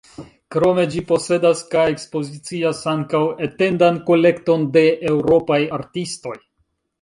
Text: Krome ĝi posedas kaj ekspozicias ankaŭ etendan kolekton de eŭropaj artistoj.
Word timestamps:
Krome 0.53 0.85
ĝi 0.93 1.01
posedas 1.09 1.59
kaj 1.73 1.83
ekspozicias 1.95 2.79
ankaŭ 2.93 3.21
etendan 3.49 4.01
kolekton 4.09 4.67
de 4.79 4.85
eŭropaj 5.13 5.61
artistoj. 5.81 6.35